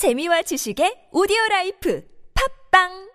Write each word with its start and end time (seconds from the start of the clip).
재미와 0.00 0.40
지식의 0.40 1.12
오디오 1.12 1.36
라이프 1.50 2.02
팝빵 2.72 3.10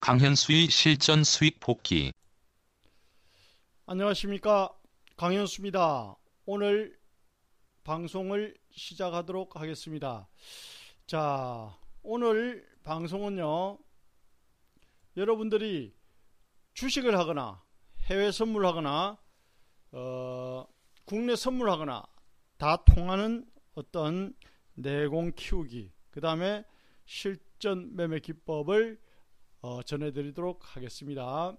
강현수의 0.00 0.68
실전 0.68 1.24
수익 1.24 1.58
복귀. 1.58 2.12
안녕하십니까 3.86 4.76
강현수입니다. 5.16 6.14
오늘 6.44 6.94
방송을 7.84 8.54
시작하도록 8.70 9.56
하겠습니다. 9.56 10.28
자 11.06 11.74
오늘 12.02 12.68
방송은요 12.82 13.78
여러분들이 15.16 15.96
주식을 16.74 17.18
하거나 17.18 17.64
해외 18.10 18.30
선물하거나 18.30 19.18
어, 19.92 20.66
국내 21.06 21.34
선물하거나 21.34 22.04
다 22.58 22.84
통하는 22.84 23.50
어떤 23.74 24.34
내공 24.74 25.32
키우기 25.34 25.94
그 26.10 26.20
다음에 26.20 26.62
실전 27.06 27.96
매매 27.96 28.20
기법을 28.20 29.00
어, 29.62 29.82
전해드리도록 29.82 30.76
하겠습니다. 30.76 31.56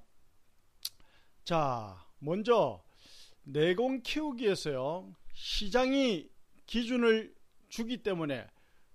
자, 1.44 2.08
먼저 2.20 2.86
내공 3.50 4.02
키우기에서요. 4.02 5.14
시장이 5.34 6.28
기준을 6.66 7.34
주기 7.70 7.98
때문에 8.04 8.46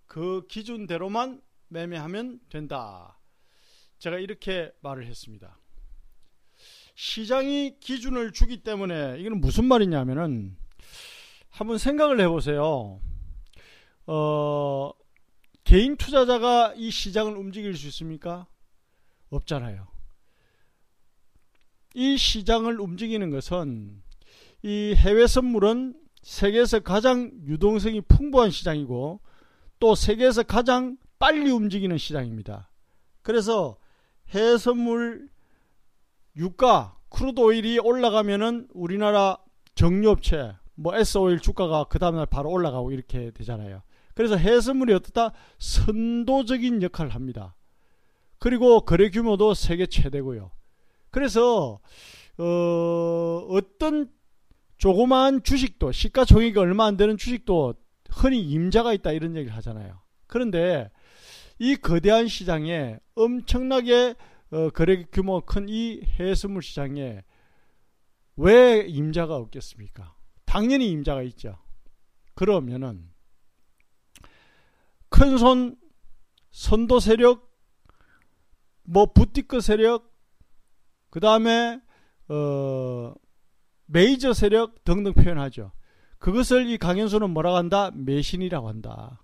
그 0.06 0.46
기준대로만 0.46 1.40
매매하면 1.68 2.40
된다. 2.50 3.18
제가 3.98 4.18
이렇게 4.18 4.70
말을 4.80 5.06
했습니다. 5.06 5.58
시장이 6.94 7.78
기준을 7.80 8.32
주기 8.32 8.62
때문에 8.62 9.18
이건 9.20 9.40
무슨 9.40 9.64
말이냐면은 9.64 10.54
한번 11.48 11.78
생각을 11.78 12.20
해보세요. 12.20 13.00
어, 14.06 14.90
개인 15.64 15.96
투자자가 15.96 16.74
이 16.76 16.90
시장을 16.90 17.36
움직일 17.36 17.74
수 17.74 17.86
있습니까? 17.86 18.46
없잖아요. 19.30 19.88
이 21.94 22.18
시장을 22.18 22.78
움직이는 22.80 23.30
것은 23.30 24.02
이 24.62 24.94
해외 24.96 25.26
선물은 25.26 25.94
세계에서 26.22 26.80
가장 26.80 27.32
유동성이 27.46 28.00
풍부한 28.00 28.50
시장이고 28.50 29.20
또 29.80 29.94
세계에서 29.94 30.44
가장 30.44 30.96
빨리 31.18 31.50
움직이는 31.50 31.98
시장입니다. 31.98 32.70
그래서 33.22 33.76
해외 34.28 34.56
선물 34.56 35.28
유가 36.36 36.96
crude 37.08 37.40
oil이 37.40 37.78
올라가면은 37.78 38.68
우리나라 38.72 39.38
정유업체 39.74 40.54
뭐 40.74 40.96
S오일 40.96 41.40
주가가 41.40 41.84
그 41.84 41.98
다음날 41.98 42.26
바로 42.26 42.50
올라가고 42.50 42.92
이렇게 42.92 43.30
되잖아요. 43.32 43.82
그래서 44.14 44.36
해외 44.36 44.60
선물이 44.60 44.94
어떻다 44.94 45.32
선도적인 45.58 46.82
역할을 46.82 47.14
합니다. 47.14 47.56
그리고 48.38 48.80
거래 48.80 49.10
규모도 49.10 49.54
세계 49.54 49.86
최대고요. 49.86 50.50
그래서 51.10 51.80
어, 52.38 53.46
어떤 53.50 54.10
조그마한 54.82 55.44
주식도 55.44 55.92
시가총액이 55.92 56.58
얼마 56.58 56.86
안 56.86 56.96
되는 56.96 57.16
주식도 57.16 57.74
흔히 58.10 58.42
임자가 58.42 58.92
있다 58.94 59.12
이런 59.12 59.36
얘기를 59.36 59.56
하잖아요. 59.58 60.00
그런데 60.26 60.90
이 61.60 61.76
거대한 61.76 62.26
시장에 62.26 62.98
엄청나게 63.14 64.16
어, 64.50 64.70
거래 64.70 65.04
규모가 65.04 65.46
큰이 65.46 66.02
해외선물 66.02 66.62
시장에 66.64 67.22
왜 68.34 68.80
임자가 68.80 69.36
없겠습니까? 69.36 70.16
당연히 70.46 70.90
임자가 70.90 71.22
있죠. 71.22 71.56
그러면은 72.34 73.08
큰 75.10 75.38
손 75.38 75.76
선도 76.50 76.98
세력 76.98 77.56
뭐 78.82 79.12
부티크 79.12 79.60
세력 79.60 80.12
그 81.08 81.20
다음에 81.20 81.80
어, 82.26 83.14
메이저 83.92 84.32
세력 84.32 84.84
등등 84.84 85.12
표현하죠. 85.12 85.72
그것을 86.18 86.68
이 86.68 86.78
강현수는 86.78 87.30
뭐라고 87.30 87.56
한다? 87.56 87.90
매신이라고 87.94 88.68
한다. 88.68 89.22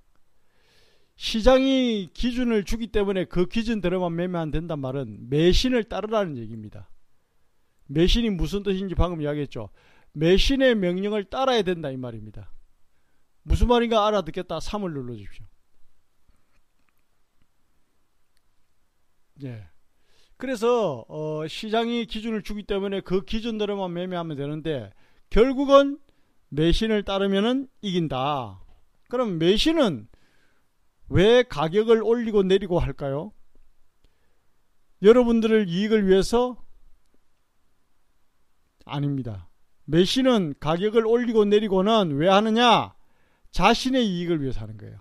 시장이 1.17 2.11
기준을 2.13 2.65
주기 2.65 2.89
때문에 2.89 3.25
그 3.25 3.47
기준대로만 3.47 4.15
매매하면 4.15 4.51
된단 4.51 4.79
말은 4.79 5.31
매신을 5.31 5.85
따르라는 5.85 6.37
얘기입니다. 6.37 6.91
매신이 7.87 8.31
무슨 8.31 8.63
뜻인지 8.63 8.95
방금 8.95 9.23
이야기했죠. 9.23 9.71
매신의 10.13 10.75
명령을 10.77 11.25
따라야 11.25 11.63
된다 11.63 11.91
이 11.91 11.97
말입니다. 11.97 12.53
무슨 13.43 13.69
말인가 13.69 14.07
알아듣겠다 14.07 14.59
3을 14.59 14.93
눌러주십시오. 14.93 15.47
예. 19.45 19.69
그래서 20.39 21.05
어, 21.09 21.47
시장이 21.49 22.07
기준을 22.07 22.43
주기 22.43 22.63
때문에 22.63 23.01
그 23.01 23.25
기준대로만 23.25 23.93
매매하면 23.93 24.37
되는데 24.37 24.93
결국은 25.31 25.99
매신을 26.49 27.03
따르면은 27.03 27.69
이긴다. 27.83 28.63
그럼 29.09 29.39
매신은 29.39 30.09
왜 31.09 31.43
가격을 31.43 32.03
올리고 32.03 32.45
내리고 32.45 32.79
할까요? 32.79 33.33
여러분들을 35.03 35.69
이익을 35.69 36.07
위해서 36.07 36.57
아닙니다. 38.85 39.49
매신은 39.87 40.55
가격을 40.61 41.05
올리고 41.05 41.47
내리고는 41.47 42.17
왜 42.17 42.29
하느냐? 42.29 42.95
자신의 43.51 44.07
이익을 44.07 44.41
위해서 44.41 44.61
하는 44.61 44.77
거예요. 44.77 44.99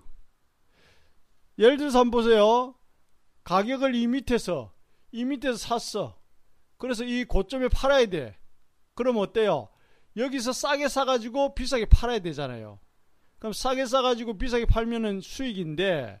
예를 1.58 1.76
들어서 1.76 2.00
한번 2.00 2.22
보세요. 2.22 2.74
가격을 3.44 3.94
이 3.94 4.06
밑에서 4.08 4.72
이 5.12 5.24
밑에서 5.24 5.56
샀어. 5.56 6.18
그래서 6.76 7.04
이 7.04 7.24
고점에 7.24 7.68
팔아야 7.68 8.06
돼. 8.06 8.36
그럼 8.94 9.16
어때요? 9.18 9.68
여기서 10.16 10.52
싸게 10.52 10.88
사가지고 10.88 11.54
비싸게 11.54 11.86
팔아야 11.86 12.18
되잖아요. 12.20 12.78
그럼 13.38 13.52
싸게 13.52 13.86
사가지고 13.86 14.38
비싸게 14.38 14.66
팔면은 14.66 15.20
수익인데 15.20 16.20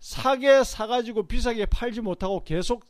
싸게 0.00 0.64
사가지고 0.64 1.26
비싸게 1.28 1.66
팔지 1.66 2.00
못하고 2.00 2.44
계속 2.44 2.84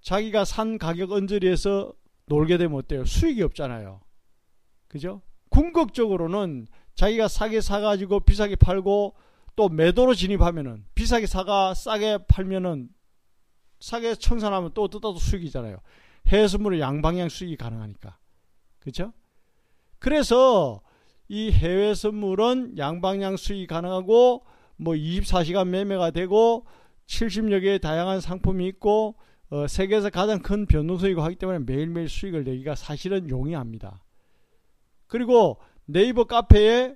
자기가 0.00 0.44
산 0.44 0.78
가격 0.78 1.12
언저리에서 1.12 1.92
놀게 2.26 2.58
되면 2.58 2.76
어때요? 2.76 3.04
수익이 3.04 3.42
없잖아요. 3.42 4.00
그죠? 4.88 5.22
궁극적으로는 5.48 6.66
자기가 6.94 7.28
싸게 7.28 7.60
사가지고 7.60 8.20
비싸게 8.20 8.56
팔고 8.56 9.14
또 9.54 9.68
매도로 9.68 10.14
진입하면은 10.14 10.84
비싸게 10.94 11.26
사가 11.26 11.74
싸게 11.74 12.26
팔면은 12.28 12.88
싸게 13.82 14.14
청산하면 14.14 14.70
또 14.74 14.86
뜯어도 14.86 15.18
수익이잖아요. 15.18 15.78
해외선물은 16.28 16.78
양방향 16.78 17.28
수익이 17.28 17.56
가능하니까. 17.56 18.16
그렇죠? 18.78 19.12
그래서 19.98 20.80
이 21.28 21.50
해외 21.50 21.92
선물은 21.92 22.78
양방향 22.78 23.36
수익이 23.36 23.66
가능하고 23.66 24.46
뭐 24.76 24.94
24시간 24.94 25.66
매매가 25.68 26.12
되고 26.12 26.64
70여 27.06 27.60
개의 27.60 27.80
다양한 27.80 28.20
상품이 28.20 28.66
있고 28.68 29.16
어, 29.50 29.66
세계에서 29.66 30.10
가장 30.10 30.40
큰 30.40 30.66
변동성이고 30.66 31.20
하기 31.20 31.34
때문에 31.36 31.58
매일매일 31.58 32.08
수익을 32.08 32.44
내기가 32.44 32.76
사실은 32.76 33.28
용이합니다. 33.28 34.02
그리고 35.08 35.60
네이버 35.86 36.24
카페에 36.24 36.94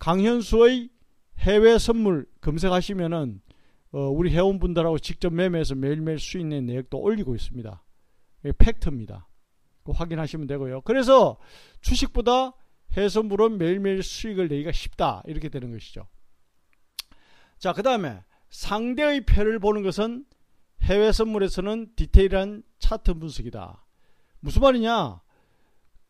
강현수의 0.00 0.90
해외 1.38 1.78
선물 1.78 2.26
검색하시면은 2.40 3.40
어, 3.96 4.10
우리 4.10 4.30
회원분들하고 4.30 4.98
직접 4.98 5.32
매매해서 5.32 5.74
매일매일 5.74 6.18
수익 6.18 6.44
낸 6.44 6.66
내역도 6.66 6.98
올리고 6.98 7.34
있습니다. 7.34 7.82
팩트입니다. 8.58 9.26
확인하시면 9.86 10.46
되고요. 10.48 10.82
그래서 10.82 11.38
주식보다 11.80 12.52
해선물은 12.94 13.56
매일매일 13.56 14.02
수익을 14.02 14.48
내기가 14.48 14.70
쉽다. 14.70 15.22
이렇게 15.24 15.48
되는 15.48 15.72
것이죠. 15.72 16.06
자, 17.58 17.72
그 17.72 17.82
다음에 17.82 18.22
상대의 18.50 19.24
패를 19.24 19.60
보는 19.60 19.82
것은 19.82 20.26
해외 20.82 21.10
선물에서는 21.10 21.94
디테일한 21.96 22.64
차트 22.78 23.14
분석이다. 23.14 23.82
무슨 24.40 24.60
말이냐? 24.60 25.22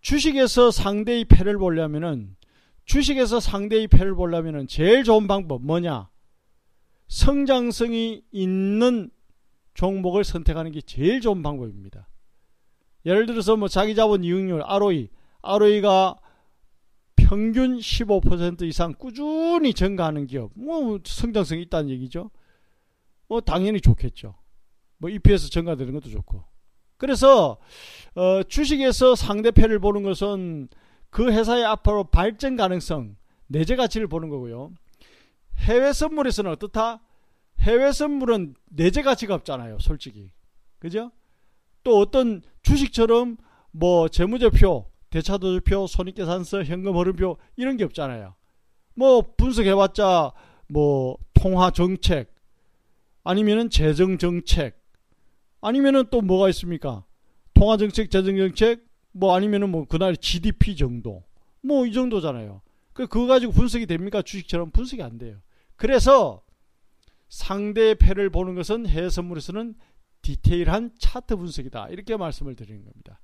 주식에서 0.00 0.72
상대의 0.72 1.24
패를 1.26 1.56
보려면은 1.56 2.34
주식에서 2.84 3.38
상대의 3.38 3.86
패를 3.86 4.16
보려면은 4.16 4.66
제일 4.66 5.04
좋은 5.04 5.28
방법 5.28 5.64
뭐냐? 5.64 6.08
성장성이 7.08 8.22
있는 8.32 9.10
종목을 9.74 10.24
선택하는 10.24 10.72
게 10.72 10.80
제일 10.80 11.20
좋은 11.20 11.42
방법입니다. 11.42 12.08
예를 13.04 13.26
들어서 13.26 13.56
뭐 13.56 13.68
자기 13.68 13.94
자본 13.94 14.24
이익률 14.24 14.62
ROE, 14.62 15.08
ROE가 15.42 16.18
평균 17.14 17.78
15% 17.78 18.62
이상 18.62 18.94
꾸준히 18.94 19.74
증가하는 19.74 20.26
기업, 20.26 20.50
뭐 20.54 20.98
성장성이 21.04 21.62
있다는 21.62 21.90
얘기죠. 21.90 22.30
뭐 23.28 23.40
당연히 23.40 23.80
좋겠죠. 23.80 24.34
뭐 24.98 25.10
EPS 25.10 25.50
증가되는 25.50 25.92
것도 25.92 26.08
좋고. 26.08 26.44
그래서 26.96 27.58
어, 28.14 28.42
주식에서 28.42 29.14
상대편을 29.14 29.78
보는 29.78 30.02
것은 30.02 30.68
그 31.10 31.30
회사의 31.30 31.64
앞으로 31.64 32.04
발전 32.04 32.56
가능성, 32.56 33.16
내재 33.48 33.76
가치를 33.76 34.06
보는 34.06 34.28
거고요. 34.28 34.72
해외 35.58 35.92
선물에서는 35.92 36.50
어떻다? 36.50 37.00
해외 37.60 37.92
선물은 37.92 38.54
내재 38.66 39.02
가치가 39.02 39.34
없잖아요, 39.34 39.78
솔직히. 39.80 40.30
그죠? 40.78 41.10
또 41.82 41.98
어떤 41.98 42.42
주식처럼 42.62 43.36
뭐 43.70 44.08
재무제표, 44.08 44.90
대차도표, 45.10 45.86
손익계산서, 45.86 46.64
현금 46.64 46.96
흐름표 46.96 47.38
이런 47.56 47.76
게 47.76 47.84
없잖아요. 47.84 48.34
뭐 48.94 49.22
분석해봤자 49.36 50.32
뭐 50.68 51.16
통화 51.34 51.70
정책 51.70 52.34
아니면은 53.24 53.70
재정 53.70 54.18
정책 54.18 54.80
아니면은 55.60 56.04
또 56.10 56.20
뭐가 56.20 56.48
있습니까? 56.50 57.04
통화 57.54 57.76
정책, 57.76 58.10
재정 58.10 58.36
정책 58.36 58.84
뭐 59.12 59.34
아니면은 59.34 59.70
뭐 59.70 59.86
그날 59.86 60.16
GDP 60.16 60.76
정도 60.76 61.24
뭐 61.62 61.86
이 61.86 61.92
정도잖아요. 61.92 62.62
그 62.92 63.06
그거 63.06 63.26
가지고 63.26 63.52
분석이 63.52 63.86
됩니까? 63.86 64.22
주식처럼 64.22 64.70
분석이 64.70 65.02
안 65.02 65.18
돼요. 65.18 65.36
그래서 65.76 66.42
상대의 67.28 67.96
패를 67.96 68.30
보는 68.30 68.54
것은 68.54 68.86
해외 68.86 69.10
선물에서는 69.10 69.74
디테일한 70.22 70.94
차트 70.98 71.36
분석이다. 71.36 71.88
이렇게 71.88 72.16
말씀을 72.16 72.56
드리는 72.56 72.84
겁니다. 72.84 73.20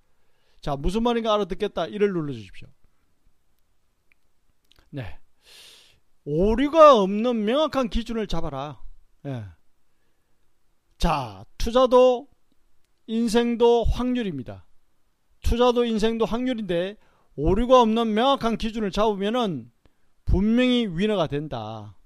자, 0.61 0.77
무슨 0.77 1.03
말인가 1.03 1.35
알아듣겠다. 1.35 1.87
이를 1.87 2.13
눌러주십시오. 2.13 2.69
네. 4.91 5.19
오류가 6.25 7.01
없는 7.01 7.45
명확한 7.45 7.89
기준을 7.89 8.29
잡아라. 8.29 8.81
예. 9.27 9.45
자, 10.99 11.45
투자도 11.59 12.29
인생도 13.07 13.85
확률입니다. 13.85 14.67
투자도 15.43 15.85
인생도 15.85 16.25
확률인데 16.25 16.97
오류가 17.35 17.81
없는 17.81 18.15
명확한 18.15 18.57
기준을 18.59 18.93
잡으면은 18.93 19.73
분명히 20.25 20.87
위너가 20.87 21.27
된다. 21.27 21.97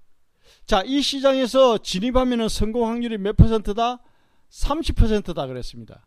자, 0.66 0.82
이 0.84 1.00
시장에서 1.00 1.78
진입하면 1.78 2.48
성공 2.48 2.88
확률이 2.88 3.18
몇 3.18 3.36
퍼센트다? 3.36 4.00
30%다 4.50 5.46
그랬습니다. 5.46 6.06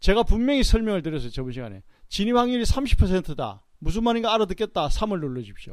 제가 0.00 0.24
분명히 0.24 0.62
설명을 0.64 1.02
드렸어요. 1.02 1.30
저번 1.30 1.52
시간에. 1.52 1.82
진입 2.08 2.36
확률이 2.36 2.64
30%다. 2.64 3.62
무슨 3.78 4.02
말인가 4.04 4.34
알아듣겠다. 4.34 4.88
3을 4.88 5.20
눌러주십시오. 5.20 5.72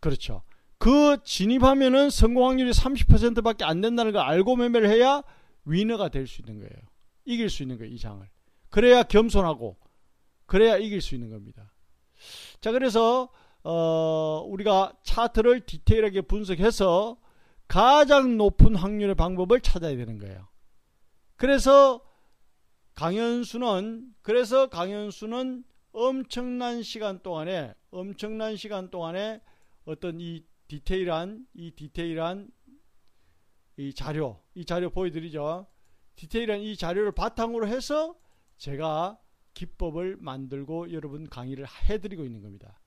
그렇죠. 0.00 0.42
그 0.78 1.18
진입하면은 1.24 2.10
성공 2.10 2.48
확률이 2.48 2.70
30%밖에 2.70 3.64
안 3.64 3.80
된다는 3.80 4.12
걸 4.12 4.22
알고 4.22 4.56
매매를 4.56 4.88
해야 4.88 5.22
위너가 5.64 6.08
될 6.08 6.26
수 6.26 6.40
있는 6.42 6.58
거예요. 6.60 6.82
이길 7.24 7.50
수 7.50 7.62
있는 7.62 7.78
거예요. 7.78 7.92
이 7.92 7.98
장을. 7.98 8.26
그래야 8.70 9.02
겸손하고 9.02 9.76
그래야 10.46 10.76
이길 10.76 11.00
수 11.00 11.14
있는 11.14 11.30
겁니다. 11.30 11.72
자, 12.60 12.72
그래서 12.72 13.28
어, 13.64 14.44
우리가 14.46 14.92
차트를 15.02 15.60
디테일하게 15.66 16.22
분석해서 16.22 17.18
가장 17.66 18.36
높은 18.36 18.74
확률의 18.74 19.14
방법을 19.14 19.60
찾아야 19.60 19.96
되는 19.96 20.18
거예요. 20.18 20.48
그래서 21.36 22.02
강현수는 22.94 24.14
그래서 24.22 24.68
강현수는 24.68 25.64
엄청난 25.92 26.82
시간 26.82 27.22
동안에 27.22 27.74
엄청난 27.90 28.56
시간 28.56 28.90
동안에 28.90 29.40
어떤 29.84 30.20
이 30.20 30.44
디테일한 30.68 31.46
이 31.54 31.70
디테일한 31.72 32.50
이 33.76 33.94
자료 33.94 34.42
이 34.54 34.64
자료 34.64 34.90
보여드리죠. 34.90 35.66
디테일한 36.16 36.60
이 36.60 36.76
자료를 36.76 37.12
바탕으로 37.12 37.68
해서 37.68 38.16
제가 38.56 39.18
기법을 39.54 40.16
만들고 40.18 40.92
여러분 40.92 41.28
강의를 41.28 41.66
해드리고 41.88 42.24
있는 42.24 42.42
겁니다. 42.42 42.77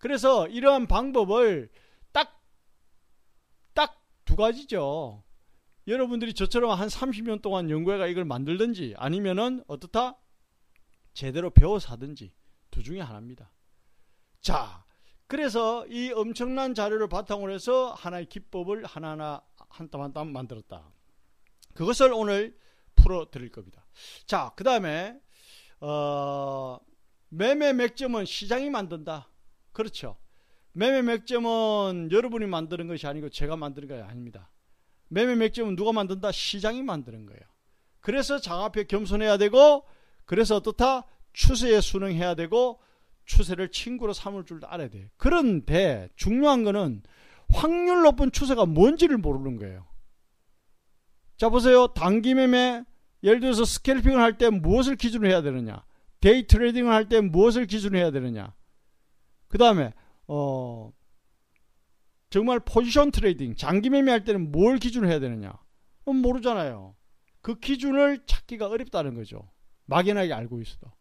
그래서 0.00 0.48
이러한 0.48 0.86
방법을 0.88 1.70
딱, 2.12 2.42
딱 3.74 4.00
두 4.24 4.36
가지죠. 4.36 5.24
여러분들이 5.88 6.34
저처럼 6.34 6.70
한 6.70 6.86
30년 6.88 7.42
동안 7.42 7.68
연구해가 7.68 8.06
이걸 8.06 8.24
만들든지 8.24 8.94
아니면은 8.96 9.64
어떻다? 9.66 10.18
제대로 11.14 11.50
배워서 11.50 11.92
하든지 11.92 12.32
두 12.70 12.82
중에 12.84 13.00
하나입니다. 13.00 13.50
자, 14.40 14.84
그래서 15.26 15.84
이 15.88 16.12
엄청난 16.12 16.74
자료를 16.74 17.08
바탕으로 17.08 17.52
해서 17.52 17.92
하나의 17.92 18.26
기법을 18.26 18.84
하나하나 18.84 19.42
한땀 19.68 20.00
한 20.00 20.12
땀 20.12 20.32
만들었다. 20.32 20.92
그것을 21.74 22.12
오늘 22.12 22.56
풀어 22.94 23.30
드릴 23.30 23.50
겁니다. 23.50 23.84
자, 24.26 24.52
그 24.54 24.62
다음에, 24.62 25.18
어, 25.80 26.78
매매 27.30 27.72
맥점은 27.72 28.26
시장이 28.26 28.70
만든다. 28.70 29.28
그렇죠. 29.72 30.16
매매 30.72 31.02
맥점은 31.02 32.10
여러분이 32.12 32.46
만드는 32.46 32.86
것이 32.86 33.06
아니고 33.06 33.28
제가 33.30 33.56
만드는 33.56 33.88
것이 33.88 34.02
아닙니다. 34.02 34.50
매매 35.08 35.34
맥점은 35.34 35.74
누가 35.76 35.92
만든다? 35.92 36.30
시장이 36.32 36.82
만드는 36.82 37.26
거예요. 37.26 37.40
그래서 38.00 38.38
장 38.38 38.62
앞에 38.62 38.84
겸손해야 38.84 39.36
되고 39.36 39.84
그래서 40.24 40.56
어떻다? 40.56 41.06
추세에 41.32 41.80
순응해야 41.80 42.34
되고 42.34 42.80
추세를 43.24 43.70
친구로 43.70 44.12
삼을 44.12 44.44
줄 44.44 44.64
알아야 44.64 44.88
돼. 44.88 45.10
그런데 45.16 46.08
중요한 46.16 46.64
거는 46.64 47.02
확률 47.52 48.02
높은 48.02 48.30
추세가 48.30 48.64
뭔지를 48.64 49.18
모르는 49.18 49.58
거예요. 49.58 49.86
자 51.36 51.48
보세요. 51.48 51.88
단기 51.88 52.34
매매 52.34 52.84
예를 53.22 53.40
들어서 53.40 53.64
scalping을 53.64 54.20
할 54.20 54.38
때 54.38 54.50
무엇을 54.50 54.96
기준으로 54.96 55.28
해야 55.30 55.42
되느냐? 55.42 55.84
day 56.20 56.46
trading을 56.46 56.92
할 56.92 57.08
때 57.08 57.20
무엇을 57.20 57.66
기준으로 57.66 57.98
해야 57.98 58.10
되느냐? 58.10 58.54
그 59.50 59.58
다음에 59.58 59.92
어 60.28 60.92
정말 62.30 62.60
position 62.60 63.10
trading 63.10 63.56
장기 63.56 63.90
매매할 63.90 64.24
때는 64.24 64.52
뭘 64.52 64.78
기준으로 64.78 65.10
해야 65.10 65.18
되느냐? 65.18 65.52
모르잖아요. 66.06 66.96
그 67.42 67.58
기준을 67.58 68.24
찾기가 68.26 68.68
어렵다는 68.68 69.14
거죠. 69.14 69.50
막연하게 69.86 70.32
알고 70.32 70.60
있어도. 70.60 70.92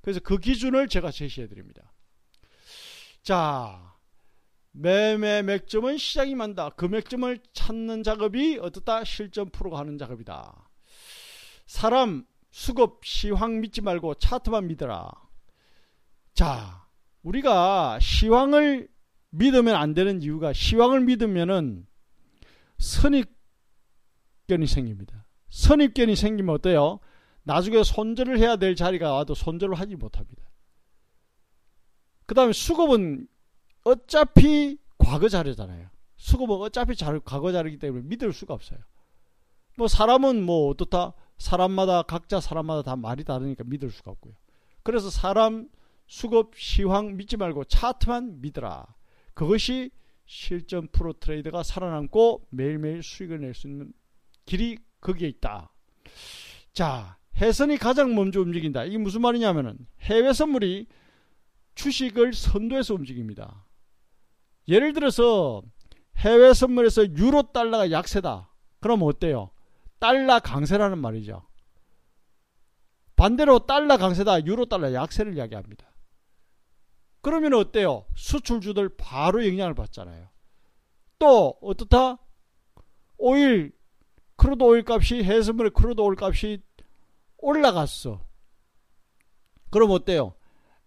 그래서 0.00 0.20
그 0.20 0.38
기준을 0.38 0.88
제가 0.88 1.10
제시해 1.10 1.48
드립니다. 1.48 1.92
자, 3.22 3.96
매매 4.72 5.42
맥점은 5.42 5.96
시장이 5.96 6.34
만다. 6.34 6.70
그 6.70 6.84
맥점을 6.84 7.38
찾는 7.52 8.02
작업이 8.02 8.58
어떻다? 8.60 9.04
실전 9.04 9.50
프로가 9.50 9.78
하는 9.78 9.98
작업이다. 9.98 10.68
사람 11.66 12.26
수급 12.50 13.04
시황 13.04 13.60
믿지 13.60 13.80
말고 13.80 14.14
차트만 14.14 14.66
믿어라. 14.66 15.10
자, 16.34 16.83
우리가 17.24 17.98
시황을 18.00 18.88
믿으면 19.30 19.74
안 19.74 19.94
되는 19.94 20.22
이유가 20.22 20.52
시황을 20.52 21.00
믿으면은 21.00 21.86
선입견이 22.78 24.66
생깁니다. 24.66 25.26
선입견이 25.50 26.16
생기면 26.16 26.54
어때요? 26.54 27.00
나중에 27.42 27.82
손절을 27.82 28.38
해야 28.38 28.56
될 28.56 28.76
자리가 28.76 29.12
와도 29.12 29.34
손절을 29.34 29.78
하지 29.78 29.96
못합니다. 29.96 30.44
그 32.26 32.34
다음에 32.34 32.52
수급은 32.52 33.26
어차피 33.84 34.78
과거 34.98 35.28
자료잖아요. 35.28 35.88
수급은 36.16 36.56
어차피 36.56 36.96
자료, 36.96 37.20
과거 37.20 37.52
자료이기 37.52 37.78
때문에 37.78 38.04
믿을 38.06 38.32
수가 38.32 38.54
없어요. 38.54 38.78
뭐 39.76 39.88
사람은 39.88 40.42
뭐 40.42 40.68
어떻다? 40.68 41.12
사람마다 41.36 42.02
각자 42.02 42.40
사람마다 42.40 42.82
다 42.82 42.96
말이 42.96 43.24
다르니까 43.24 43.64
믿을 43.64 43.90
수가 43.90 44.10
없고요. 44.12 44.34
그래서 44.82 45.10
사람 45.10 45.68
수급 46.06 46.56
시황 46.56 47.16
믿지 47.16 47.36
말고 47.36 47.64
차트만 47.64 48.40
믿어라. 48.40 48.86
그것이 49.34 49.90
실전 50.26 50.88
프로 50.88 51.12
트레이더가 51.12 51.62
살아남고 51.62 52.46
매일매일 52.50 53.02
수익을 53.02 53.40
낼 53.40 53.54
수 53.54 53.66
있는 53.66 53.92
길이 54.46 54.78
거기에 55.00 55.28
있다. 55.28 55.72
자, 56.72 57.18
해선이 57.36 57.78
가장 57.78 58.14
먼저 58.14 58.40
움직인다. 58.40 58.84
이게 58.84 58.98
무슨 58.98 59.20
말이냐면은 59.22 59.76
해외 60.02 60.32
선물이 60.32 60.86
주식을 61.74 62.32
선도해서 62.32 62.94
움직입니다. 62.94 63.66
예를 64.68 64.92
들어서 64.92 65.62
해외 66.18 66.54
선물에서 66.54 67.16
유로 67.16 67.42
달러가 67.52 67.90
약세다. 67.90 68.50
그럼 68.80 69.02
어때요? 69.02 69.50
달러 69.98 70.38
강세라는 70.38 70.98
말이죠. 70.98 71.46
반대로 73.16 73.60
달러 73.60 73.96
강세다. 73.96 74.46
유로 74.46 74.66
달러 74.66 74.92
약세를 74.92 75.36
이야기합니다. 75.36 75.86
그러면 77.24 77.54
어때요? 77.54 78.04
수출주들 78.14 78.96
바로 78.98 79.46
영향을 79.46 79.72
받잖아요. 79.72 80.28
또 81.18 81.56
어떻다? 81.62 82.18
오일 83.16 83.72
crude 84.36 84.62
oil 84.62 84.84
값이 84.86 85.24
해외 85.24 85.40
선물의 85.40 85.70
crude 85.70 86.02
oil 86.02 86.22
값이 86.22 86.62
올라갔어. 87.38 88.22
그럼 89.70 89.92
어때요? 89.92 90.34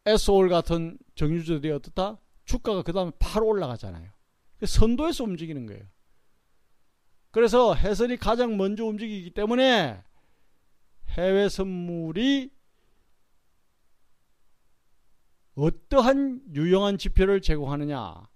SOL 0.06 0.50
같은 0.50 1.00
정유주들이 1.16 1.74
어떻다? 1.74 2.20
주가가 2.46 2.84
그 2.84 2.94
다음에 2.94 3.12
바로 3.18 3.48
올라가잖아요. 3.48 4.12
선도에서 4.64 5.24
움직이는 5.24 5.66
거예요. 5.66 5.86
그래서 7.32 7.74
해선이 7.74 8.18
가장 8.18 8.58
먼저 8.58 8.86
움직이기 8.86 9.32
때문에 9.32 10.04
해외 11.18 11.50
선물이 11.50 12.52
어떠한 15.58 16.42
유용한 16.54 17.00
지표를 17.00 17.42
제공하느냐. 17.42 18.30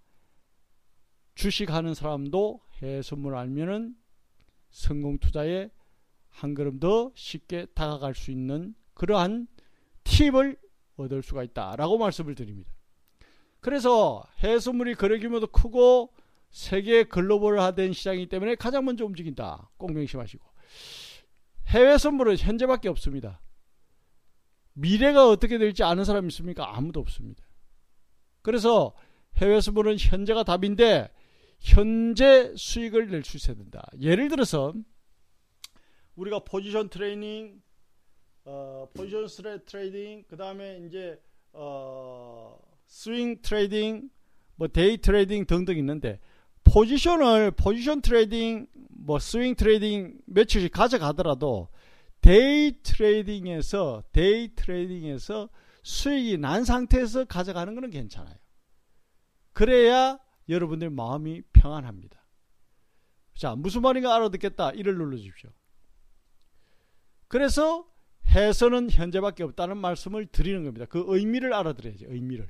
주식하는 1.35 1.93
사람도 1.93 2.61
해외 2.81 3.03
선물 3.03 3.35
알면은 3.35 3.95
성공 4.71 5.19
투자에 5.19 5.69
한 6.29 6.55
걸음 6.55 6.79
더 6.79 7.11
쉽게 7.13 7.67
다가갈 7.75 8.15
수 8.15 8.31
있는 8.31 8.73
그러한 8.95 9.47
팁을 10.03 10.57
얻을 10.95 11.21
수가 11.21 11.43
있다라고 11.43 11.99
말씀을 11.99 12.33
드립니다. 12.33 12.71
그래서 13.59 14.23
해외 14.39 14.57
선물이 14.57 14.95
거래 14.95 15.19
규모도 15.19 15.45
크고 15.45 16.15
세계 16.49 17.03
글로벌화된 17.03 17.93
시장이기 17.93 18.29
때문에 18.29 18.55
가장 18.55 18.83
먼저 18.83 19.05
움직인다. 19.05 19.69
꼭 19.77 19.93
명심하시고. 19.93 20.43
해외 21.67 21.99
선물은 21.99 22.37
현재밖에 22.37 22.89
없습니다. 22.89 23.39
미래가 24.73 25.27
어떻게 25.27 25.57
될지 25.57 25.83
아는 25.83 26.03
사람 26.05 26.27
있습니까? 26.27 26.75
아무도 26.75 26.99
없습니다. 26.99 27.43
그래서 28.41 28.93
해외 29.37 29.61
선물은 29.61 29.97
현재가 29.99 30.43
답인데 30.43 31.09
현재 31.59 32.53
수익을 32.55 33.09
낼 33.09 33.23
수 33.23 33.37
있어야 33.37 33.55
된다. 33.55 33.87
예를 33.99 34.29
들어서 34.29 34.73
우리가 36.15 36.39
position 36.39 36.89
training, 36.89 37.61
어, 38.45 38.87
포지션 38.93 39.27
스레 39.27 39.63
trading, 39.63 40.25
그 40.27 40.35
다음에 40.37 40.79
이제 40.87 41.21
어, 41.53 42.57
swing 42.87 43.41
trading, 43.41 44.09
뭐 44.55 44.67
day 44.67 44.97
trading 44.97 45.45
등등 45.45 45.77
있는데 45.77 46.19
포지션을 46.63 47.51
position 47.51 48.01
trading, 48.01 48.67
뭐 48.89 49.19
swing 49.19 49.55
trading 49.55 50.19
며칠씩 50.25 50.71
가져가더라도 50.71 51.69
day 52.21 52.81
trading에서 52.83 54.03
day 54.11 54.55
trading에서 54.55 55.49
수익이 55.83 56.37
난 56.37 56.63
상태에서 56.63 57.25
가져가는 57.25 57.73
것은 57.73 57.89
괜찮아요. 57.89 58.35
그래야 59.53 60.19
여러분들 60.47 60.89
마음이 60.89 61.41
평안합니다. 61.53 62.21
자, 63.35 63.55
무슨 63.55 63.81
말인가 63.81 64.15
알아듣겠다. 64.15 64.71
이를 64.71 64.95
눌러 64.97 65.17
주십시오. 65.17 65.49
그래서 67.27 67.89
해서는 68.27 68.91
현재밖에 68.91 69.43
없다는 69.43 69.77
말씀을 69.77 70.27
드리는 70.27 70.63
겁니다. 70.63 70.85
그 70.85 71.03
의미를 71.07 71.53
알아들어야지, 71.53 72.05
의미를. 72.05 72.49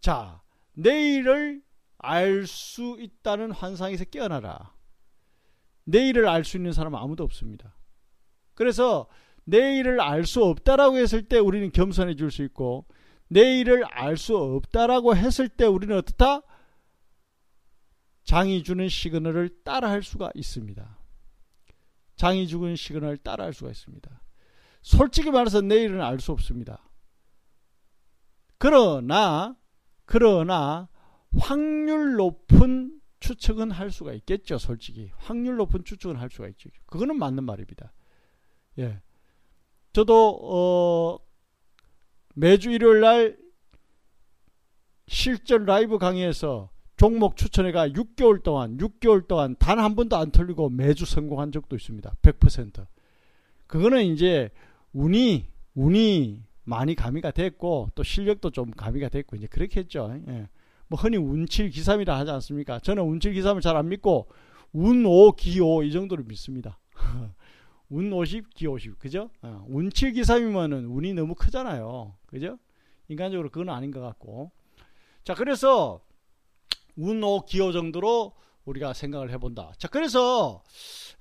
자, 0.00 0.40
내일을 0.72 1.62
알 1.98 2.46
수 2.46 2.96
있다는 2.98 3.52
환상에서 3.52 4.04
깨어나라. 4.04 4.74
내일을 5.84 6.26
알 6.26 6.44
수 6.44 6.56
있는 6.56 6.72
사람은 6.72 6.98
아무도 6.98 7.22
없습니다. 7.24 7.75
그래서 8.56 9.06
내일을 9.44 10.00
알 10.00 10.26
수 10.26 10.42
없다라고 10.42 10.96
했을 10.98 11.22
때 11.22 11.38
우리는 11.38 11.70
겸손해 11.70 12.16
줄 12.16 12.32
수 12.32 12.42
있고, 12.42 12.86
내일을 13.28 13.84
알 13.84 14.16
수 14.16 14.36
없다라고 14.36 15.14
했을 15.14 15.48
때 15.48 15.66
우리는 15.66 15.96
어떻다? 15.96 16.42
장이 18.24 18.64
주는 18.64 18.88
시그널을 18.88 19.62
따라할 19.62 20.02
수가 20.02 20.32
있습니다. 20.34 20.98
장이 22.16 22.48
주는 22.48 22.74
시그널을 22.74 23.18
따라할 23.18 23.52
수가 23.54 23.70
있습니다. 23.70 24.22
솔직히 24.82 25.30
말해서 25.30 25.60
내일은 25.60 26.00
알 26.00 26.18
수 26.18 26.32
없습니다. 26.32 26.90
그러나 28.58 29.56
그러나 30.06 30.88
확률 31.38 32.14
높은 32.14 33.00
추측은 33.20 33.70
할 33.70 33.90
수가 33.90 34.12
있겠죠, 34.14 34.58
솔직히. 34.58 35.10
확률 35.16 35.56
높은 35.56 35.84
추측은 35.84 36.16
할 36.16 36.30
수가 36.30 36.48
있죠. 36.48 36.70
그거는 36.86 37.18
맞는 37.18 37.44
말입니다. 37.44 37.92
예. 38.78 39.00
저도 39.92 40.38
어 40.42 41.18
매주 42.34 42.70
일요일 42.70 43.00
날 43.00 43.38
실전 45.08 45.64
라이브 45.64 45.98
강의에서 45.98 46.70
종목 46.96 47.36
추천회가 47.36 47.88
6개월 47.88 48.42
동안 48.42 48.76
6개월 48.78 49.26
동안 49.26 49.54
단 49.58 49.78
한 49.78 49.94
번도 49.94 50.16
안 50.16 50.30
틀리고 50.30 50.70
매주 50.70 51.04
성공한 51.06 51.52
적도 51.52 51.76
있습니다. 51.76 52.12
100%. 52.22 52.86
그거는 53.66 54.04
이제 54.04 54.50
운이 54.92 55.46
운이 55.74 56.42
많이 56.64 56.94
가미가 56.94 57.30
됐고 57.32 57.90
또 57.94 58.02
실력도 58.02 58.50
좀 58.50 58.70
가미가 58.70 59.08
됐고 59.10 59.36
이제 59.36 59.46
그렇게 59.46 59.80
했죠. 59.80 60.12
예. 60.28 60.48
뭐 60.88 60.98
흔히 60.98 61.16
운칠 61.16 61.70
기삼이라 61.70 62.16
하지 62.18 62.30
않습니까? 62.32 62.78
저는 62.80 63.02
운칠 63.02 63.32
기삼을 63.34 63.60
잘 63.60 63.76
안 63.76 63.88
믿고 63.88 64.28
운5 64.74 65.36
기5 65.36 65.86
이 65.86 65.92
정도를 65.92 66.24
믿습니다. 66.24 66.78
운 67.88 68.12
50, 68.12 68.52
기 68.54 68.66
50. 68.66 68.98
그죠? 68.98 69.30
어, 69.42 69.64
운 69.68 69.90
7 69.90 70.12
기삼이면은 70.12 70.86
운이 70.86 71.14
너무 71.14 71.34
크잖아요. 71.34 72.16
그죠? 72.26 72.58
인간적으로 73.08 73.50
그건 73.50 73.68
아닌 73.68 73.90
것 73.90 74.00
같고. 74.00 74.50
자, 75.24 75.34
그래서 75.34 76.00
운 76.96 77.22
5 77.22 77.44
기호 77.46 77.72
정도로 77.72 78.32
우리가 78.64 78.92
생각을 78.92 79.30
해본다. 79.30 79.72
자, 79.78 79.88
그래서 79.88 80.62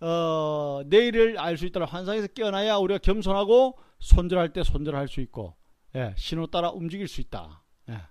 어, 0.01 0.81
내일을 0.87 1.37
알 1.37 1.57
수 1.57 1.65
있다는 1.65 1.87
환상에서 1.87 2.27
깨어나야 2.27 2.77
우리가 2.77 2.97
겸손하고 2.99 3.77
손절할 3.99 4.51
때 4.51 4.63
손절할 4.63 5.07
수 5.07 5.21
있고 5.21 5.55
예, 5.95 6.13
신호 6.17 6.47
따라 6.47 6.71
움직일 6.71 7.07
수 7.07 7.21
있다. 7.21 7.63
예. 7.89 8.01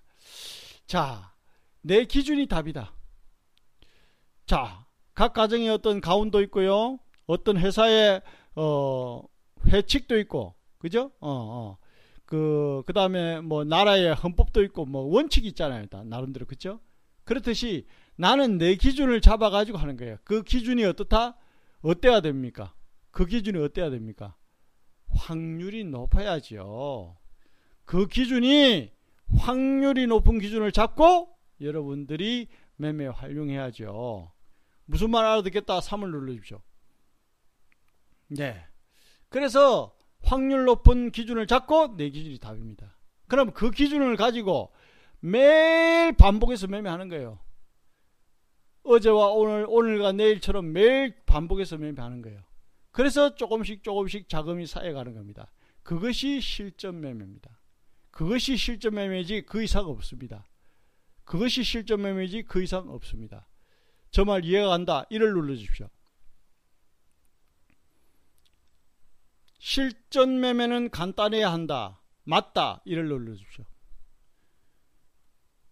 자, 0.87 1.33
내 1.81 2.05
기준이 2.05 2.47
답이다. 2.47 2.93
자, 4.45 4.85
각 5.13 5.33
가정에 5.33 5.69
어떤 5.69 6.01
가운도 6.01 6.41
있고요. 6.43 6.97
어떤 7.27 7.57
회사의 7.57 8.21
어, 8.55 9.21
회칙도 9.67 10.17
있고, 10.19 10.55
그죠? 10.77 11.11
어, 11.19 11.29
어. 11.29 11.77
그, 12.25 12.83
그 12.85 12.93
다음에 12.93 13.41
뭐 13.41 13.63
나라의 13.63 14.13
헌법도 14.15 14.63
있고, 14.63 14.85
뭐 14.85 15.03
원칙이 15.03 15.47
있잖아요. 15.49 15.81
일단, 15.81 16.09
나름대로. 16.09 16.45
그죠? 16.45 16.79
그렇듯이 17.23 17.85
나는 18.15 18.57
내 18.57 18.75
기준을 18.75 19.21
잡아가지고 19.21 19.77
하는 19.77 19.97
거예요. 19.97 20.17
그 20.23 20.43
기준이 20.43 20.83
어떻다? 20.85 21.35
어때야 21.81 22.21
됩니까? 22.21 22.73
그 23.11 23.25
기준이 23.25 23.61
어때야 23.63 23.89
됩니까? 23.89 24.35
확률이 25.09 25.83
높아야죠. 25.83 27.17
그 27.85 28.07
기준이 28.07 28.91
확률이 29.37 30.07
높은 30.07 30.39
기준을 30.39 30.71
잡고 30.71 31.29
여러분들이 31.61 32.47
매매 32.75 33.07
활용해야죠. 33.07 34.31
무슨 34.85 35.09
말 35.09 35.25
알아듣겠다? 35.25 35.79
3을 35.79 36.09
눌러주십시오. 36.09 36.61
네. 38.27 38.65
그래서 39.29 39.95
확률 40.21 40.65
높은 40.65 41.11
기준을 41.11 41.47
잡고 41.47 41.95
내 41.97 42.09
기준이 42.09 42.39
답입니다. 42.39 42.97
그럼 43.27 43.51
그 43.51 43.71
기준을 43.71 44.15
가지고 44.15 44.71
매일 45.19 46.13
반복해서 46.13 46.67
매매하는 46.67 47.09
거예요. 47.09 47.39
어제와 48.83 49.29
오늘, 49.31 49.65
오늘과 49.67 50.11
내일처럼 50.13 50.71
매일 50.71 51.15
반복해서 51.25 51.77
매매하는 51.77 52.21
거예요. 52.21 52.41
그래서 52.91 53.35
조금씩 53.35 53.83
조금씩 53.83 54.29
자금이 54.29 54.67
쌓여가는 54.67 55.13
겁니다. 55.13 55.51
그것이 55.83 56.39
실전 56.39 57.01
매매입니다. 57.01 57.59
그것이 58.11 58.55
실전 58.57 58.93
매매지 58.93 59.41
그 59.41 59.63
이상 59.63 59.85
없습니다. 59.87 60.47
그것이 61.25 61.63
실전 61.63 62.01
매매지 62.01 62.43
그 62.43 62.63
이상 62.63 62.89
없습니다. 62.89 63.47
저 64.11 64.23
말 64.23 64.45
이해가 64.45 64.69
간다. 64.69 65.05
이를 65.09 65.33
눌러주십시오. 65.33 65.89
실전 69.65 70.39
매매는 70.41 70.91
간단해야 70.91 71.51
한다. 71.51 71.99
맞다. 72.23 72.83
이를 72.85 73.07
눌러주십시오. 73.07 73.65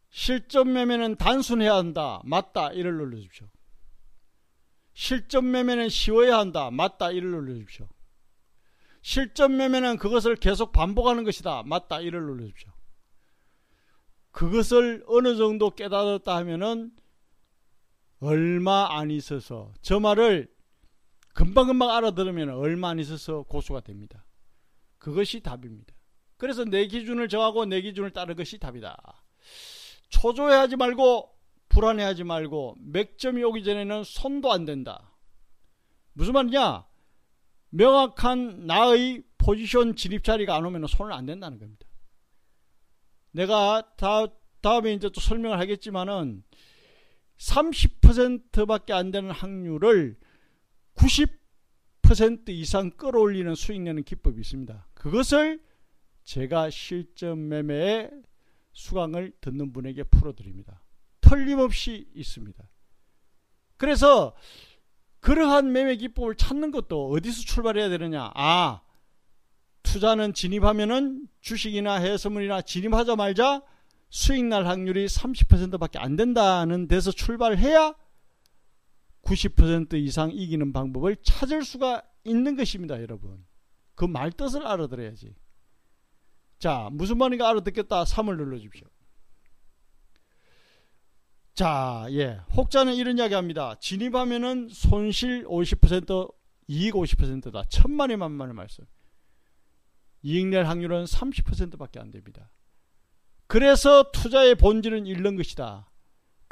실전 0.09 0.73
매매는 0.73 1.17
단순해야 1.17 1.75
한다. 1.75 2.19
맞다. 2.25 2.71
이를 2.71 2.97
눌러주십시오. 2.97 3.47
실전 4.95 5.51
매매는 5.51 5.89
쉬워야 5.89 6.39
한다. 6.39 6.71
맞다. 6.71 7.11
이를 7.11 7.29
눌러주십시오. 7.29 7.87
실전 9.03 9.57
매매는 9.57 9.97
그것을 9.97 10.37
계속 10.37 10.71
반복하는 10.71 11.23
것이다. 11.23 11.61
맞다. 11.61 11.99
이를 11.99 12.23
눌러주십시오. 12.23 12.71
그것을 14.31 15.03
어느 15.05 15.35
정도 15.35 15.69
깨달았다 15.69 16.35
하면은 16.37 16.91
얼마 18.21 18.97
안 18.97 19.11
있어서 19.11 19.71
저 19.83 19.99
말을 19.99 20.51
금방금방 21.33 21.89
알아들으면 21.89 22.49
얼마 22.51 22.89
안 22.89 22.99
있어서 22.99 23.43
고수가 23.43 23.81
됩니다. 23.81 24.25
그것이 24.97 25.41
답입니다. 25.41 25.93
그래서 26.37 26.63
내 26.63 26.87
기준을 26.87 27.29
정하고 27.29 27.65
내 27.65 27.81
기준을 27.81 28.11
따르는 28.11 28.35
것이 28.35 28.57
답이다. 28.59 28.97
초조해하지 30.09 30.75
말고 30.75 31.33
불안해하지 31.69 32.23
말고 32.23 32.75
맥점이 32.79 33.43
오기 33.43 33.63
전에는 33.63 34.03
손도 34.03 34.51
안 34.51 34.65
된다. 34.65 35.11
무슨 36.13 36.33
말이냐? 36.33 36.85
명확한 37.69 38.67
나의 38.67 39.23
포지션 39.39 39.95
진입 39.95 40.23
자리가 40.23 40.55
안 40.55 40.65
오면 40.65 40.85
손을 40.87 41.11
안 41.11 41.25
댄다는 41.25 41.57
겁니다. 41.57 41.87
내가 43.31 43.95
다, 43.97 44.27
다음에 44.61 44.93
이제 44.93 45.09
또 45.09 45.19
설명을 45.19 45.59
하겠지만은 45.59 46.43
30%밖에 47.37 48.93
안 48.93 49.09
되는 49.09 49.31
확률을 49.31 50.17
90% 50.95 52.49
이상 52.49 52.91
끌어올리는 52.91 53.53
수익 53.55 53.81
내는 53.81 54.03
기법이 54.03 54.41
있습니다. 54.41 54.87
그것을 54.93 55.61
제가 56.23 56.69
실전 56.69 57.49
매매의 57.49 58.11
수강을 58.73 59.33
듣는 59.41 59.73
분에게 59.73 60.03
풀어드립니다. 60.03 60.83
틀림없이 61.21 62.07
있습니다. 62.13 62.63
그래서 63.77 64.35
그러한 65.19 65.71
매매 65.71 65.95
기법을 65.95 66.35
찾는 66.35 66.71
것도 66.71 67.11
어디서 67.11 67.43
출발해야 67.43 67.89
되느냐? 67.89 68.31
아, 68.35 68.81
투자는 69.83 70.33
진입하면은 70.33 71.27
주식이나 71.41 71.95
해서물이나 71.95 72.61
진입하자마자 72.61 73.61
수익 74.09 74.45
날 74.45 74.65
확률이 74.65 75.05
30%밖에 75.05 75.99
안 75.99 76.15
된다는 76.15 76.87
데서 76.87 77.11
출발해야 77.11 77.95
90% 79.23 79.93
이상 79.95 80.31
이기는 80.31 80.71
방법을 80.73 81.17
찾을 81.23 81.63
수가 81.63 82.03
있는 82.23 82.55
것입니다, 82.55 83.01
여러분. 83.01 83.45
그 83.95 84.05
말 84.05 84.31
뜻을 84.31 84.65
알아들어야지. 84.65 85.35
자, 86.59 86.89
무슨 86.91 87.17
말인가 87.17 87.49
알아듣겠다. 87.49 88.03
3을 88.05 88.37
눌러주십시오. 88.37 88.87
자, 91.53 92.07
예. 92.09 92.39
혹자는 92.55 92.95
이런 92.95 93.17
이야기 93.17 93.35
합니다. 93.35 93.75
진입하면은 93.79 94.69
손실 94.69 95.45
50%, 95.45 96.33
이익 96.67 96.93
50%다. 96.95 97.63
천만의 97.69 98.17
만만의 98.17 98.55
말씀. 98.55 98.85
이익 100.23 100.47
낼 100.47 100.65
확률은 100.65 101.03
30%밖에 101.03 101.99
안 101.99 102.09
됩니다. 102.09 102.49
그래서 103.47 104.09
투자의 104.11 104.55
본질은 104.55 105.05
잃는 105.05 105.35
것이다. 105.35 105.91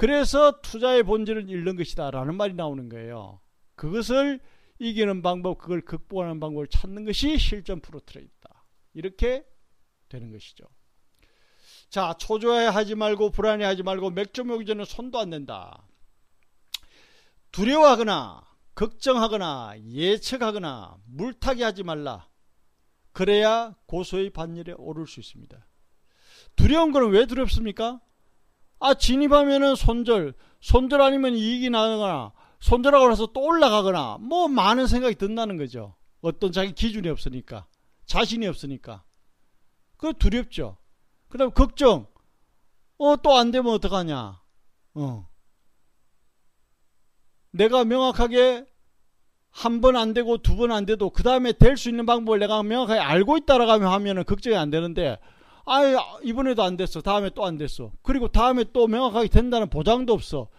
그래서 0.01 0.59
투자의 0.61 1.03
본질은 1.03 1.47
잃는 1.47 1.75
것이다. 1.75 2.09
라는 2.09 2.33
말이 2.33 2.55
나오는 2.55 2.89
거예요. 2.89 3.39
그것을 3.75 4.39
이기는 4.79 5.21
방법, 5.21 5.59
그걸 5.59 5.81
극복하는 5.81 6.39
방법을 6.39 6.65
찾는 6.69 7.05
것이 7.05 7.37
실전 7.37 7.81
프로 7.81 7.99
트레이드다. 7.99 8.65
이렇게 8.95 9.45
되는 10.09 10.31
것이죠. 10.31 10.65
자, 11.91 12.15
초조해하지 12.17 12.95
말고 12.95 13.29
불안해하지 13.29 13.83
말고 13.83 14.09
맥점 14.09 14.49
오기 14.49 14.65
전에 14.65 14.85
손도 14.85 15.19
안 15.19 15.29
댄다. 15.29 15.87
두려워하거나 17.51 18.43
걱정하거나 18.73 19.75
예측하거나 19.85 20.97
물타기 21.05 21.61
하지 21.61 21.83
말라. 21.83 22.27
그래야 23.11 23.75
고소의 23.85 24.31
반열에 24.31 24.73
오를 24.79 25.05
수 25.05 25.19
있습니다. 25.19 25.63
두려운 26.55 26.91
거는 26.91 27.11
왜 27.11 27.27
두렵습니까? 27.27 28.01
아, 28.81 28.93
진입하면은 28.95 29.75
손절, 29.75 30.33
손절 30.59 31.01
아니면 31.01 31.35
이익이 31.35 31.69
나거나, 31.69 32.33
손절하고 32.59 33.07
나서 33.09 33.27
또 33.27 33.41
올라가거나, 33.41 34.17
뭐 34.19 34.47
많은 34.47 34.87
생각이 34.87 35.15
든다는 35.15 35.57
거죠. 35.57 35.95
어떤 36.21 36.51
자기 36.51 36.73
기준이 36.73 37.07
없으니까. 37.09 37.65
자신이 38.05 38.45
없으니까. 38.47 39.03
그 39.97 40.13
두렵죠. 40.17 40.77
그 41.29 41.37
다음 41.37 41.51
걱정. 41.51 42.07
어, 42.97 43.15
또 43.21 43.37
안 43.37 43.51
되면 43.51 43.71
어떡하냐. 43.73 44.41
어. 44.95 45.27
내가 47.51 47.83
명확하게 47.85 48.65
한 49.51 49.81
번 49.81 49.95
안 49.97 50.13
되고 50.13 50.37
두 50.37 50.55
번 50.55 50.71
안 50.71 50.85
돼도 50.85 51.09
그 51.09 51.23
다음에 51.23 51.51
될 51.51 51.75
수 51.77 51.89
있는 51.89 52.05
방법을 52.05 52.39
내가 52.39 52.63
명확하게 52.63 52.99
알고 52.99 53.37
있다라고 53.37 53.85
하면은 53.85 54.23
걱정이 54.23 54.55
안 54.55 54.69
되는데 54.69 55.17
아 55.65 56.19
이번에도 56.23 56.63
안 56.63 56.77
됐어 56.77 57.01
다음에 57.01 57.29
또 57.31 57.45
안 57.45 57.57
됐어 57.57 57.91
그리고 58.01 58.27
다음에 58.27 58.65
또 58.73 58.87
명확하게 58.87 59.27
된다는 59.29 59.69
보장도 59.69 60.13
없어 60.13 60.49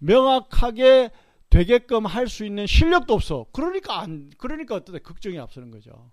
명확하게 0.00 1.10
되게끔 1.50 2.06
할 2.06 2.28
수 2.28 2.44
있는 2.44 2.66
실력도 2.66 3.14
없어 3.14 3.46
그러니까 3.52 4.00
안 4.00 4.30
그러니까 4.38 4.74
어떻게 4.74 4.98
걱정이 4.98 5.38
앞서는 5.38 5.70
거죠 5.70 6.10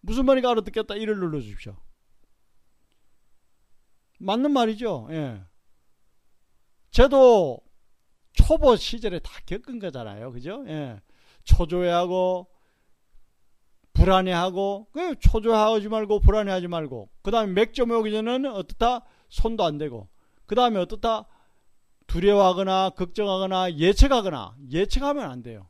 무슨 0.00 0.26
말인가 0.26 0.52
알아듣겠다. 0.52 0.94
이를 0.94 1.18
눌러주십시오. 1.18 1.76
맞는 4.20 4.52
말이죠. 4.52 5.08
예. 5.10 5.42
저도 6.92 7.60
초보 8.32 8.76
시절에 8.76 9.18
다 9.18 9.32
겪은 9.46 9.80
거잖아요. 9.80 10.32
그죠? 10.32 10.64
예. 10.68 11.00
초조해하고, 11.44 12.48
불안해하고, 13.98 14.88
그 14.92 15.16
초조하지 15.18 15.88
말고, 15.88 16.20
불안해하지 16.20 16.68
말고, 16.68 17.10
그 17.22 17.30
다음에 17.30 17.52
맥점 17.52 17.90
오기 17.90 18.10
전에는 18.12 18.50
어떻다? 18.52 19.04
손도 19.28 19.64
안 19.64 19.78
대고, 19.78 20.08
그 20.46 20.54
다음에 20.54 20.78
어떻다? 20.78 21.26
두려워하거나, 22.06 22.90
걱정하거나, 22.90 23.74
예측하거나, 23.76 24.56
예측하면 24.70 25.30
안 25.30 25.42
돼요. 25.42 25.68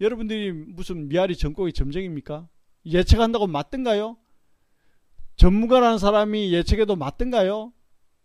여러분들이 0.00 0.52
무슨 0.52 1.08
미아리 1.08 1.36
전곡이 1.36 1.72
점쟁입니까? 1.72 2.48
예측한다고 2.86 3.46
맞든가요? 3.46 4.16
전문가라는 5.36 5.98
사람이 5.98 6.52
예측해도 6.52 6.96
맞든가요? 6.96 7.72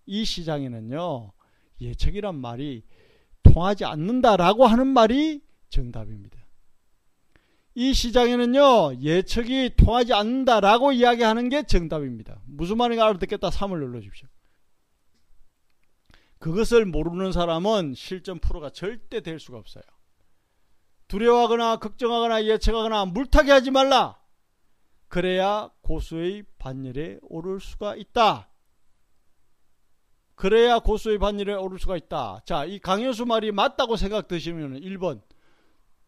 이 0.06 0.24
시장에는요, 0.24 1.32
예측이란 1.82 2.36
말이 2.36 2.84
통하지 3.44 3.86
않는다라고 3.86 4.66
하는 4.66 4.88
말이 4.88 5.42
정답입니다. 5.70 6.45
이 7.78 7.94
시장에는요, 7.94 9.02
예측이 9.02 9.76
통하지 9.76 10.14
않는다라고 10.14 10.94
이야기하는 10.94 11.50
게 11.50 11.64
정답입니다. 11.64 12.42
무슨 12.46 12.78
말인가 12.78 13.06
알아듣겠다 13.06 13.50
3을 13.50 13.80
눌러주십시오. 13.80 14.30
그것을 16.40 16.86
모르는 16.86 17.34
사람은 17.34 17.94
실전 17.96 18.40
프로가 18.40 18.70
절대 18.70 19.20
될 19.20 19.40
수가 19.40 19.58
없어요. 19.58 19.84
두려워하거나 21.10 21.78
걱정하거나 21.78 22.46
예측하거나 22.46 23.06
물타기 23.06 23.52
하지 23.52 23.72
말라. 23.72 24.18
그래야 25.10 25.70
고수의 25.82 26.44
반열에 26.58 27.20
오를 27.24 27.60
수가 27.60 27.96
있다. 27.98 28.50
그래야 30.36 30.80
고수의 30.80 31.20
반열에 31.20 31.54
오를 31.56 31.78
수가 31.78 31.98
있다. 31.98 32.42
자, 32.46 32.64
이 32.64 32.80
강효수 32.80 33.26
말이 33.26 33.52
맞다고 33.52 33.98
생각드시면 33.98 34.80
1번, 34.80 35.22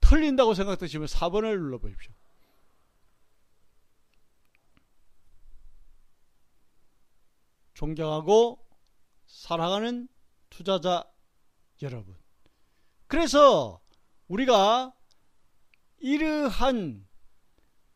틀린다고 0.09 0.53
생각드시면 0.53 1.07
4번을 1.07 1.59
눌러보십시오. 1.59 2.13
존경하고 7.73 8.65
사랑하는 9.25 10.07
투자자 10.49 11.03
여러분. 11.81 12.15
그래서 13.07 13.81
우리가 14.27 14.93
이러한 15.99 17.05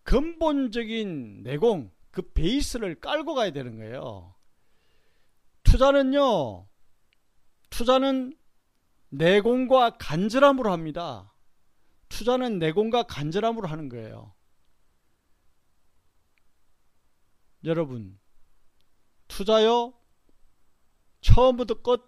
근본적인 0.04 1.44
내공, 1.44 1.92
그 2.12 2.22
베이스를 2.34 3.00
깔고 3.00 3.36
가야 3.36 3.52
되는 3.52 3.78
거예요. 3.78 4.36
투자는요, 5.64 6.68
투자는 7.70 8.38
내공과 9.10 9.92
간절함으로 9.98 10.72
합니다. 10.72 11.31
투자는 12.12 12.60
내공과 12.60 13.04
간절함으로 13.04 13.68
하는 13.68 13.88
거예요. 13.88 14.36
여러분, 17.64 18.20
투자요, 19.28 19.94
처음부터 21.22 21.82
끝 21.82 22.02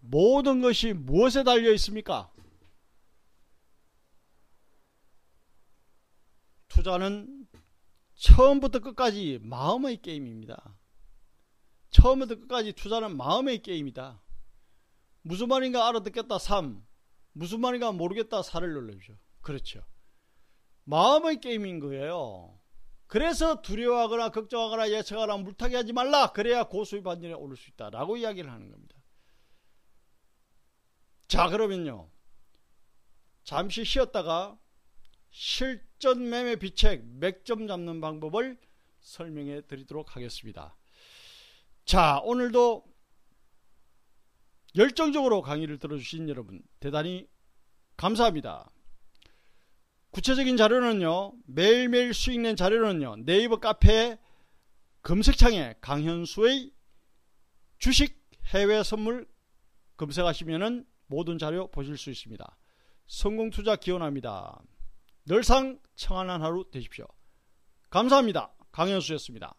모든 0.00 0.60
것이 0.60 0.92
무엇에 0.92 1.42
달려 1.42 1.72
있습니까? 1.72 2.32
투자는 6.68 7.48
처음부터 8.14 8.78
끝까지 8.78 9.40
마음의 9.42 10.02
게임입니다. 10.02 10.78
처음부터 11.90 12.36
끝까지 12.36 12.74
투자는 12.74 13.16
마음의 13.16 13.62
게임이다. 13.62 14.22
무슨 15.22 15.48
말인가 15.48 15.88
알아듣겠다 15.88 16.38
3. 16.38 16.86
무슨 17.32 17.60
말인가 17.60 17.90
모르겠다 17.90 18.42
4를 18.42 18.72
눌러주죠. 18.72 19.18
그렇죠. 19.40 19.84
마음의 20.84 21.40
게임인 21.40 21.80
거예요. 21.80 22.58
그래서 23.06 23.62
두려워하거나 23.62 24.30
걱정하거나 24.30 24.90
예측하거나 24.90 25.38
물타기 25.38 25.74
하지 25.74 25.92
말라. 25.92 26.32
그래야 26.32 26.64
고수의 26.64 27.02
반전에 27.02 27.32
오를 27.32 27.56
수 27.56 27.70
있다. 27.70 27.90
라고 27.90 28.16
이야기를 28.16 28.50
하는 28.50 28.70
겁니다. 28.70 28.96
자, 31.26 31.48
그러면요. 31.48 32.10
잠시 33.44 33.84
쉬었다가 33.84 34.58
실전 35.30 36.28
매매 36.28 36.56
비책 36.56 37.04
맥점 37.04 37.66
잡는 37.66 38.00
방법을 38.00 38.58
설명해 39.00 39.62
드리도록 39.62 40.16
하겠습니다. 40.16 40.76
자, 41.84 42.20
오늘도 42.24 42.84
열정적으로 44.76 45.40
강의를 45.40 45.78
들어주신 45.78 46.28
여러분, 46.28 46.62
대단히 46.78 47.26
감사합니다. 47.96 48.70
구체적인 50.18 50.56
자료는요. 50.56 51.32
매일매일 51.46 52.12
수익 52.12 52.40
낸 52.40 52.56
자료는요. 52.56 53.24
네이버 53.24 53.60
카페 53.60 54.18
검색창에 55.02 55.76
강현수의 55.80 56.72
주식 57.78 58.20
해외 58.46 58.82
선물 58.82 59.28
검색하시면은 59.96 60.84
모든 61.06 61.38
자료 61.38 61.70
보실 61.70 61.96
수 61.96 62.10
있습니다. 62.10 62.58
성공 63.06 63.50
투자 63.50 63.76
기원합니다. 63.76 64.60
늘상 65.24 65.78
청안한 65.94 66.42
하루 66.42 66.68
되십시오. 66.72 67.06
감사합니다. 67.88 68.52
강현수였습니다. 68.72 69.54